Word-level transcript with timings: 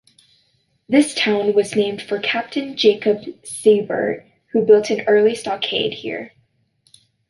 This 0.89 1.13
town 1.13 1.53
was 1.53 1.75
named 1.75 2.01
for 2.01 2.17
Captain 2.19 2.75
Jacob 2.75 3.19
Seybert 3.43 4.25
who 4.51 4.65
built 4.65 4.89
an 4.89 5.01
early 5.01 5.35
stockade 5.35 5.93
here. 5.93 6.33